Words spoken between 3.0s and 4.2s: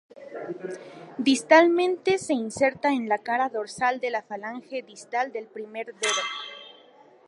la cara dorsal de